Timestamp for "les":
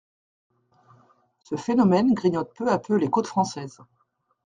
2.95-3.11